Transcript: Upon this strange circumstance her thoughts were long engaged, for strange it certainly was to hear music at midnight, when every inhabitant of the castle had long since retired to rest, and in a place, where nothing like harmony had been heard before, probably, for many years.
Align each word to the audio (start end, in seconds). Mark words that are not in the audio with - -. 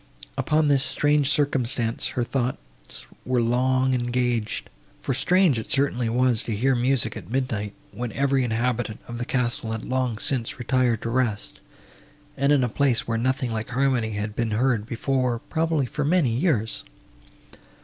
Upon 0.35 0.67
this 0.67 0.81
strange 0.83 1.29
circumstance 1.29 2.07
her 2.17 2.23
thoughts 2.23 3.05
were 3.23 3.39
long 3.39 3.93
engaged, 3.93 4.71
for 4.99 5.13
strange 5.13 5.59
it 5.59 5.69
certainly 5.69 6.09
was 6.09 6.41
to 6.41 6.55
hear 6.55 6.73
music 6.75 7.15
at 7.15 7.29
midnight, 7.29 7.75
when 7.91 8.11
every 8.13 8.43
inhabitant 8.43 8.99
of 9.07 9.19
the 9.19 9.25
castle 9.25 9.73
had 9.73 9.85
long 9.85 10.17
since 10.17 10.57
retired 10.57 11.03
to 11.03 11.11
rest, 11.11 11.59
and 12.35 12.51
in 12.51 12.63
a 12.63 12.67
place, 12.67 13.07
where 13.07 13.19
nothing 13.19 13.51
like 13.51 13.69
harmony 13.69 14.13
had 14.13 14.35
been 14.35 14.49
heard 14.57 14.87
before, 14.87 15.37
probably, 15.37 15.85
for 15.85 16.03
many 16.03 16.31
years. 16.31 16.83